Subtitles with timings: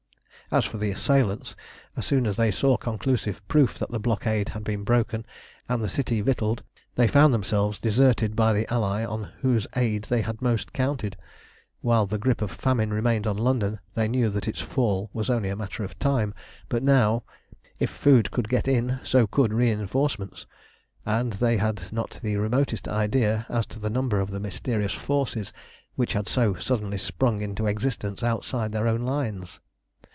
[0.53, 1.55] As for the assailants,
[1.95, 5.25] as soon as they saw conclusive proof that the blockade had been broken
[5.69, 6.61] and the city victualled,
[6.95, 11.15] they found themselves deserted by the ally on whose aid they had most counted.
[11.79, 15.47] While the grip of famine remained on London they knew that its fall was only
[15.47, 16.33] a matter of time;
[16.67, 17.23] but now
[17.79, 20.47] if food could get in so could reinforcements,
[21.05, 25.53] and they had not the remotest idea as to the number of the mysterious forces
[25.95, 29.61] which had so suddenly sprung into existence outside their own lines.